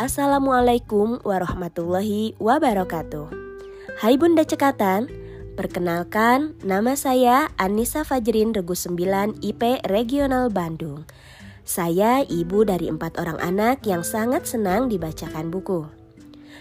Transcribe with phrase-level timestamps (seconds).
[0.00, 3.28] Assalamualaikum warahmatullahi wabarakatuh.
[4.00, 5.12] Hai Bunda Cekatan,
[5.60, 11.04] perkenalkan nama saya Anissa Fajrin Regu 9 IP Regional Bandung.
[11.68, 15.99] Saya ibu dari empat orang anak yang sangat senang dibacakan buku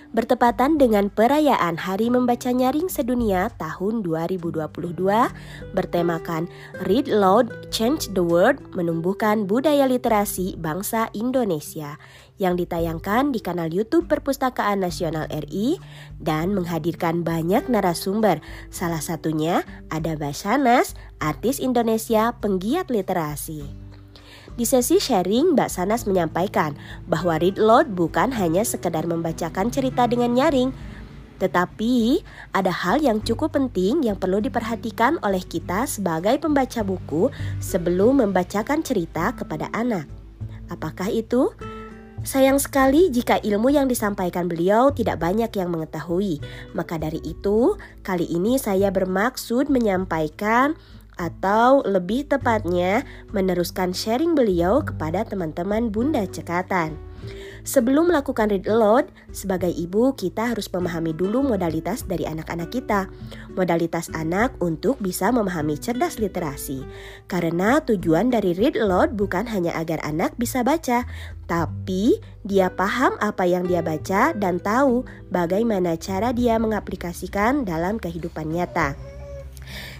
[0.09, 4.97] bertepatan dengan perayaan Hari Membaca Nyaring Sedunia tahun 2022
[5.77, 6.49] bertemakan
[6.89, 12.01] Read Loud, Change the World, menumbuhkan budaya literasi bangsa Indonesia
[12.39, 15.77] yang ditayangkan di kanal YouTube Perpustakaan Nasional RI
[16.17, 18.41] dan menghadirkan banyak narasumber.
[18.73, 23.88] Salah satunya ada Basanas, artis Indonesia penggiat literasi.
[24.59, 26.75] Di sesi sharing, Mbak Sanas menyampaikan
[27.07, 30.75] bahwa read load bukan hanya sekedar membacakan cerita dengan nyaring,
[31.39, 32.19] tetapi
[32.51, 37.31] ada hal yang cukup penting yang perlu diperhatikan oleh kita sebagai pembaca buku
[37.63, 40.11] sebelum membacakan cerita kepada anak.
[40.67, 41.55] Apakah itu?
[42.27, 46.43] Sayang sekali jika ilmu yang disampaikan beliau tidak banyak yang mengetahui.
[46.75, 50.75] Maka dari itu, kali ini saya bermaksud menyampaikan
[51.19, 53.03] atau lebih tepatnya
[53.35, 57.09] meneruskan sharing beliau kepada teman-teman Bunda Cekatan.
[57.67, 63.11] Sebelum melakukan read aloud, sebagai ibu kita harus memahami dulu modalitas dari anak-anak kita.
[63.53, 66.87] Modalitas anak untuk bisa memahami cerdas literasi.
[67.27, 71.03] Karena tujuan dari read aloud bukan hanya agar anak bisa baca,
[71.45, 78.49] tapi dia paham apa yang dia baca dan tahu bagaimana cara dia mengaplikasikan dalam kehidupan
[78.49, 78.95] nyata.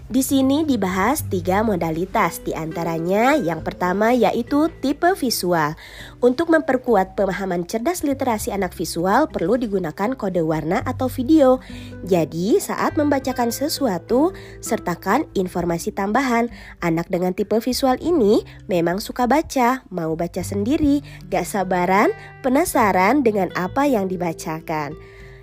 [0.10, 5.78] Di sini dibahas tiga modalitas, di antaranya yang pertama yaitu tipe visual.
[6.18, 11.62] Untuk memperkuat pemahaman cerdas literasi anak visual perlu digunakan kode warna atau video.
[12.10, 14.34] Jadi saat membacakan sesuatu,
[14.66, 16.50] sertakan informasi tambahan.
[16.82, 22.10] Anak dengan tipe visual ini memang suka baca, mau baca sendiri, gak sabaran,
[22.42, 24.98] penasaran dengan apa yang dibacakan.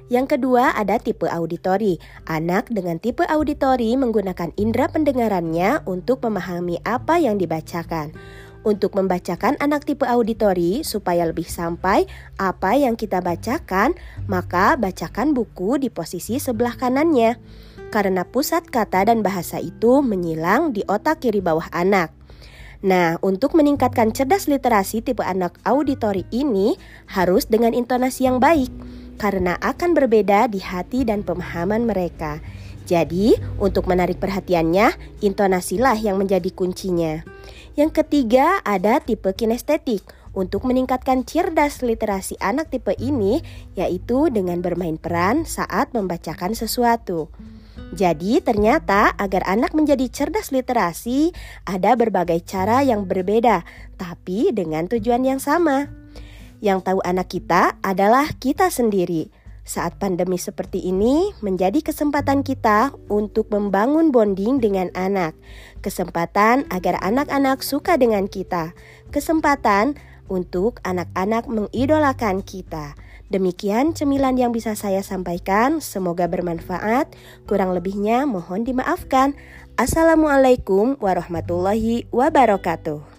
[0.07, 1.99] Yang kedua ada tipe auditori.
[2.31, 8.15] Anak dengan tipe auditori menggunakan indera pendengarannya untuk memahami apa yang dibacakan.
[8.63, 12.07] Untuk membacakan anak tipe auditori supaya lebih sampai
[12.39, 13.99] apa yang kita bacakan,
[14.31, 17.39] maka bacakan buku di posisi sebelah kanannya.
[17.91, 22.15] Karena pusat kata dan bahasa itu menyilang di otak kiri bawah anak.
[22.83, 26.79] Nah, untuk meningkatkan cerdas literasi tipe anak auditori ini
[27.11, 28.71] harus dengan intonasi yang baik
[29.17, 32.39] karena akan berbeda di hati dan pemahaman mereka.
[32.87, 37.27] Jadi, untuk menarik perhatiannya, intonasilah yang menjadi kuncinya.
[37.75, 40.07] Yang ketiga, ada tipe kinestetik.
[40.37, 43.43] Untuk meningkatkan cerdas literasi anak tipe ini,
[43.75, 47.33] yaitu dengan bermain peran saat membacakan sesuatu.
[47.97, 51.33] Jadi, ternyata agar anak menjadi cerdas literasi,
[51.65, 53.65] ada berbagai cara yang berbeda,
[53.97, 56.06] tapi dengan tujuan yang sama.
[56.65, 59.29] Yang tahu anak kita adalah kita sendiri.
[59.67, 65.35] Saat pandemi seperti ini menjadi kesempatan kita untuk membangun bonding dengan anak.
[65.83, 68.79] Kesempatan agar anak-anak suka dengan kita.
[69.11, 69.99] Kesempatan
[70.31, 72.95] untuk anak-anak mengidolakan kita.
[73.27, 75.83] Demikian cemilan yang bisa saya sampaikan.
[75.83, 77.11] Semoga bermanfaat.
[77.51, 79.35] Kurang lebihnya mohon dimaafkan.
[79.75, 83.16] Assalamualaikum warahmatullahi wabarakatuh.